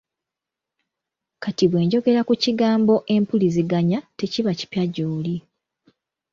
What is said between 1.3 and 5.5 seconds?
Kati bwe njogera ku kigambo empuliziganya tekiba kipya gy’oli.